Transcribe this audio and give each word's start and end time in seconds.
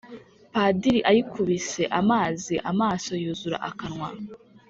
padiri 0.53 0.99
ayikubise 1.09 1.83
amazi 1.99 2.55
amaso 2.71 3.11
yuzura 3.23 3.57
akanwa, 3.69 4.09